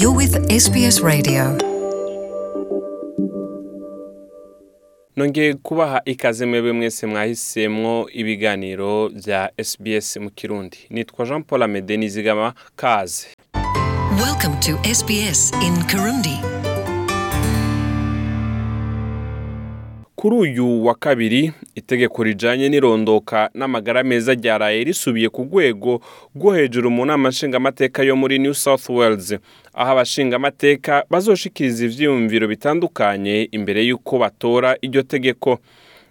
[0.00, 1.58] You're with SBS Radio.
[5.16, 11.96] nongeye kubaha ikaze mwebwe mwese mwahisemwo ibiganiro bya SBS mu kirundi nitwa jean paul amede
[11.96, 13.26] nizigama kaze
[14.24, 16.55] Welcome to SBS in Kirundi.
[20.26, 26.00] Kuri uyu wa kabiri itegeko rijanye n'irondoka n'amagara meza ryaraye risubiye ku rwego
[26.36, 29.34] rwo hejuru mu nama nshingamateka yo muri new south wales.
[29.74, 35.58] Aho abashingamateka bazoshikiriza ivyiyumviro bitandukanye imbere y'uko batora iryo tegeko.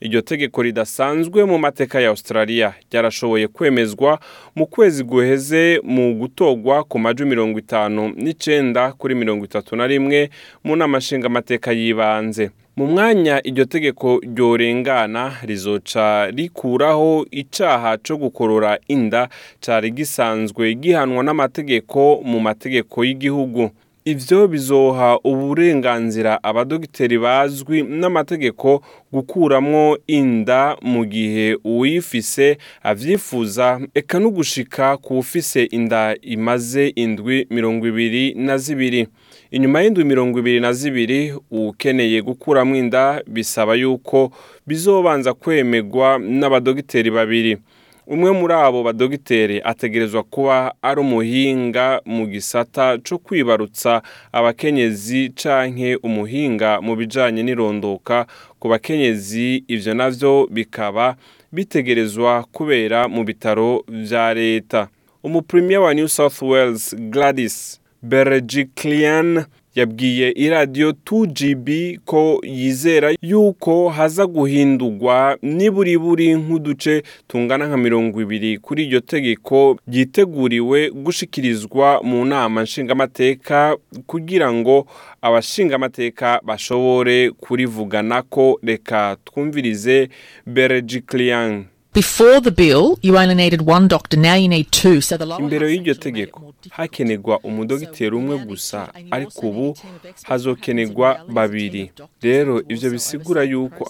[0.00, 2.74] Iryo tegeko ridasanzwe mu mateka ya australia.
[2.90, 4.18] Ryarashoboye kwemezwa
[4.56, 10.30] mu kwezi guheze mu gutorwa ku majwi mirongo itanu n'icenda kuri mirongo itatu na rimwe
[10.64, 19.28] mu nama nshingamateka y'ibanze mu mwanya iryo tegeko ryorengana rizoca rikuraho icaha co gukorora inda
[19.60, 23.70] cari gisanzwe gihanwa n'amategeko mu mategeko y'igihugu.
[24.04, 34.96] Ivyo bizoha uburenganzira abadogiteri bazwi n'amategeko gukuramwo inda mu gihe uwuyifise avyifuza eka no gushika
[34.96, 39.06] ku ufise inda imaze indwi mirongo ibiri na zibiri.
[39.50, 44.32] Inyuma y'indwi mirongo ibiri na zibiri ukeneye gukuramwo inda bisaba yuko
[44.66, 47.58] bizobanza kwemegwa n'abadogiteri babiri.
[48.06, 56.80] Umwe muri abo badogiteri ategerezwa kuba ari umuhinga mu gisata co kwibarutsa abakenyezi canke umuhinga
[56.80, 58.26] mu bijanye n'irondoka
[58.58, 61.16] ku bakenyezi ivyo navyo bikaba
[61.52, 64.88] bitegerezwa kubera mu bitaro vya leta.
[65.22, 69.44] Umupremier wa new south wales gladys berejiklian
[69.74, 78.84] yabwiye iradiyo 2GB ko yizera yuko haza guhindurwa niburiburi nk'uduce tungana nka mirongo ibiri kuri
[78.84, 83.76] iryo tegeko ryiteguriwe gushikirizwa mu nama nshingamateka
[84.06, 84.86] kugira ngo
[85.22, 90.08] abashingamateka bashobore kurivuganako reka twumvirize
[90.46, 91.64] berejiklian.
[91.94, 94.16] Before the bill, you only needed one doctor.
[94.16, 95.00] Now you need two.
[95.02, 99.76] So the lower imbere y'iryo tegeko hakenerwa umudogiteri umwe gusa ariko ubu
[100.22, 101.90] hazokenerwa babiri.
[102.22, 103.84] rero also bisigura yuko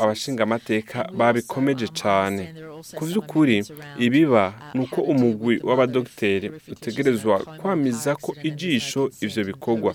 [1.04, 1.96] And we babikomeje also
[2.96, 3.64] ku around,
[3.98, 9.94] ibiba uh, ni uko umugwi w'abadogiteri utegerezwa kwamiza ko ijisho the bikorwa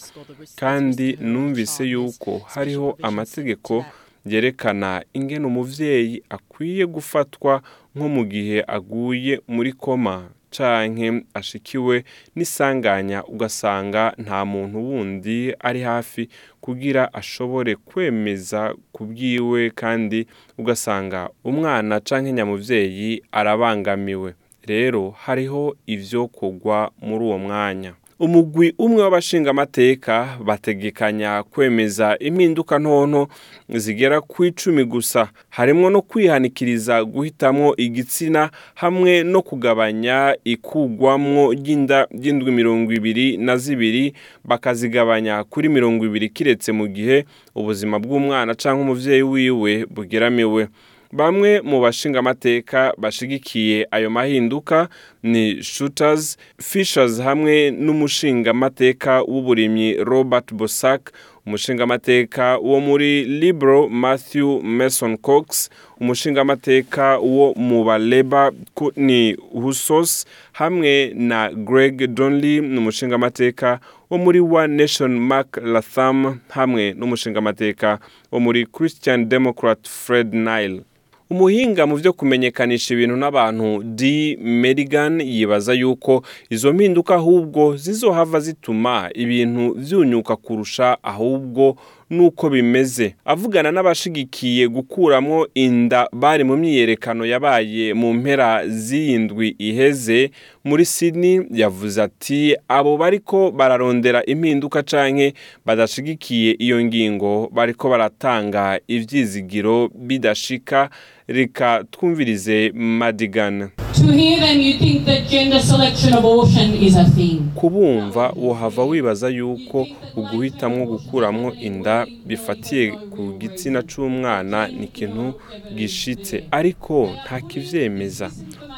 [0.55, 3.85] kandi numvise yuko hariho amategeko
[4.23, 4.33] to that.
[4.33, 7.61] yerekana ingene umuvyeyi akwiye gufatwa
[7.95, 12.03] nko mu gihe aguye muri koma canke ashikiwe
[12.35, 16.29] n'isanganya ugasanga nta muntu wundi ari hafi
[16.61, 24.33] kugira ashobore kwemeza ku bwiwe kandi ugasanga umwana canke nyamuvyeyi arabangamiwe
[24.65, 33.27] rero hariho ivyo kugwa muri uwo mwanya umugwi umwe w'abashingamateka bategekanya kwemeza impinduka ntonto
[33.69, 35.29] zigera ku icumi gusa.
[35.49, 44.13] Harimwo no kwihanikiriza guhitamwo igitsina hamwe no kugabanya ikugwamwo ry'inda ry'indwi mirongo ibiri na zibiri
[44.45, 50.67] bakazigabanya kuri mirongo ibiri kiretse mu gihe ubuzima bw'umwana canke umuvyeyi wiwe bugeramiwe.
[51.11, 54.89] Bamwe mu bashingamateka bashigikiye ayo mahinduka
[55.33, 56.37] ni shooters
[56.69, 61.11] fishers hamwe n'umushingamateka w'uburimyi robert bosak.
[61.47, 65.69] Umushingamateka wo muri liberal matthew mason cox.
[66.01, 68.51] Umushingamateka wo mu baleba
[68.95, 73.79] ni husos hamwe na greg donley n'umushingamateka
[74.09, 77.99] wo muri one nation mark latham hamwe n'umushingamateka
[78.31, 80.81] wo muri christian democrat fred nile.
[81.29, 84.37] Umuhinga mu byo kumenyekanisha ibintu n'abantu d.
[84.41, 91.75] Merigan yibaza yuko izo mpinduka ahubwo zizohava zituma ibintu vyunyuka kurusha ahubwo
[92.09, 93.15] nuko bimeze.
[93.25, 100.31] Avugana n'abashigikiye gukuramwo inda bari mu myiyerekano yabaye mu mpera z'iyindwi iheze
[100.63, 105.33] muri Sydney yavuze ati abo bariko bararondera impinduka canke
[105.65, 110.89] badashigikiye iyo ngingo bariko baratanga ivyizigiro bidashika
[111.27, 113.69] reka twumvirize Madigan.
[113.95, 117.39] To hear them, you think that gender selection abortion is a thing.
[117.55, 125.33] kubumva wohava wibaza yuko uguhitamwo gukuramwo inda bifatiye ku gitsina c'umwana ni ikintu
[125.75, 128.31] gishitse ariko nta kivyemeza.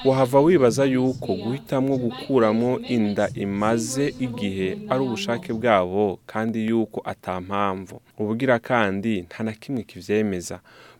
[0.05, 8.01] Wohava wibaza yuko guhitamwo gukuramwo inda imaze igihe ari ubushake bwabo kandi yuko ata mpamvu.
[8.19, 10.59] Ubugira kandi nta na kimwe kivyemeza.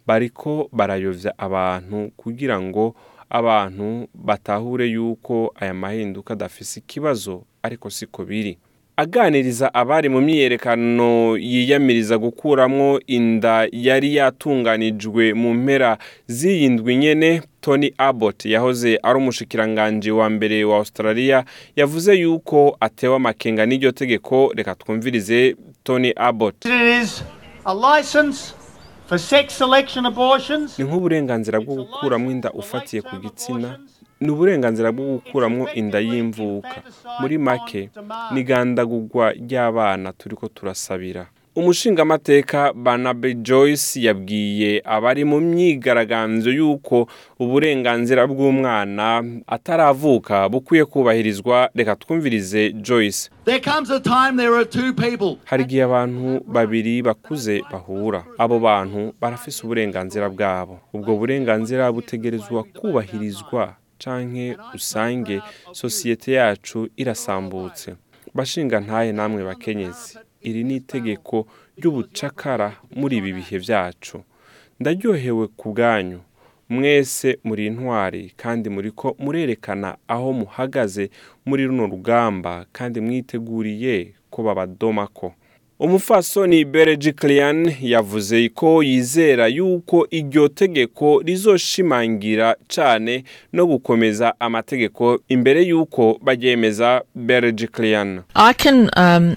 [0.10, 2.96] Bariko barayovya abantu kugira ngo
[3.30, 8.58] abantu batahure yuko aya mahinduka adafise ikibazo ariko siko biri.
[8.98, 15.98] Aganiriza abari mu myiyerekano yiyamiriza gukuramwo inda yari yatunganijwe mu mpera
[16.28, 21.44] z'iyi ndwi nyene Tony Abbott yahoze ari umushikiranganji wa mbere wa Australia
[21.76, 24.52] yavuze yuko atewe amakenga n'iryo tegeko.
[24.56, 26.66] Reka twumvirize Tony Abbott.
[26.66, 27.24] Is
[27.66, 28.54] a license
[30.78, 33.80] ni nk'uburenganzira bwo gukuramo inda ufatiye ku gitsina.
[34.22, 36.84] ni uburenganzira bwo gukuramo inda y'imvuka.
[37.22, 37.90] muri make
[38.34, 41.26] ni gandagurwa ry'abana turiko turasabira.
[41.56, 47.08] Umushingamateka Barnaby Joyce yabwiye abari mu myigaragambyo y'uko
[47.40, 51.70] uburenganzira bw'umwana ataravuka bukwiye kubahirizwa.
[51.76, 53.30] Reka twumvirize Joyce.
[55.46, 58.24] Hari igihe abantu babiri bakuze bahura.
[58.38, 60.80] Abo bantu barafise uburenganzira bwabo.
[60.94, 65.42] Ubwo burenganzira butegerezwa kubahirizwa canke usange
[65.72, 67.96] sosiyete yacu irasambutse.
[68.34, 70.18] Bashinga ntaye namwe bakenyezi.
[70.42, 71.48] Iri ni itegeko
[71.78, 74.24] ry'ubucakara muri ibi bihe byacu.
[74.80, 76.20] Ndaryohewe ku bwanyu.
[76.70, 81.10] Mwese muri intwari kandi muriko murerekana aho muhagaze
[81.46, 85.34] muri runo rugamba kandi mwiteguriye ko babadomako
[85.80, 93.24] umufasoni Berejiklian yavuze ko yizera yuko iryo tegeko rizoshimangira cane
[93.54, 98.22] no gukomeza amategeko imbere yuko baryemeza Berejiklian.
[98.36, 99.36] I can um,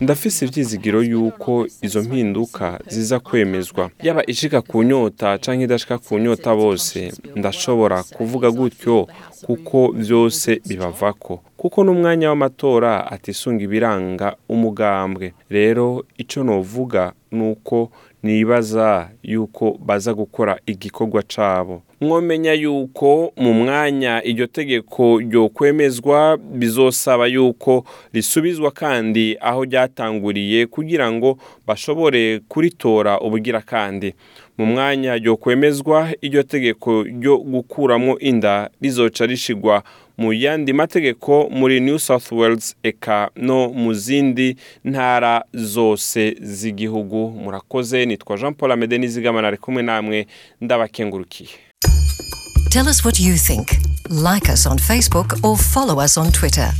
[0.00, 3.90] ndafise ivyizigiro yuko izo mpinduka ziza kwemezwa.
[4.02, 9.08] Yaba ishika ku nyota canke idashika ku nyota bose ndashobora kuvuga gutyo
[9.46, 11.40] kuko vyose bibavako.
[11.56, 15.32] Kuko n'umwanya w'amatora atisunga ibiranga umugambwe.
[15.50, 17.90] Rero ico novuga nuko
[18.24, 21.82] nibaza yuko baza gukora igikorwa cabo.
[22.00, 31.12] Mwomenya yuko mu mwanya iryo tegeko ryo kwemezwa bizosaba yuko risubizwa kandi aho ryatanguriye kugira
[31.12, 34.14] ngo bashobore kuritora ubugira kandi.
[34.58, 39.82] Mu mwanya ryo kwemezwa iryo tegeko ryo gukuramo inda rizoca rishigwa
[40.18, 48.06] mu yandi mategeko muri New South Wales eka no mu zindi ntara zose z'igihugu murakoze
[48.06, 50.26] nitwa Jean Paul Amede Nizigamana ari kumwe namwe
[50.60, 51.48] ndabakengurukiye
[52.70, 53.68] Tell us what you think.
[54.10, 56.72] Like us on Facebook or follow us on Twitter.